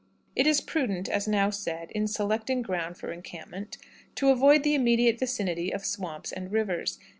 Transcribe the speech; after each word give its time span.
"It 0.35 0.47
is 0.47 0.61
prudent, 0.61 1.07
as 1.07 1.27
now 1.27 1.51
said, 1.51 1.91
in 1.91 2.07
selecting 2.07 2.63
ground 2.63 2.97
for 2.97 3.11
encampment, 3.13 3.77
to 4.15 4.29
avoid 4.29 4.63
the 4.63 4.73
immediate 4.73 5.19
vicinity 5.19 5.71
of 5.71 5.85
swamps 5.85 6.31
and 6.31 6.51
rivers. 6.51 6.97